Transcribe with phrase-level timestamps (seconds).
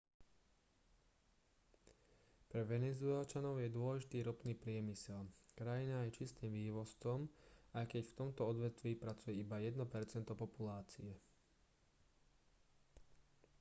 [2.49, 5.23] pre venezuelčanov je dôležitý ropný priemysel
[5.57, 7.19] krajina je čistým vývozcom
[7.77, 11.11] aj keď v tomto odvetví pracuje iba jedno percento populácie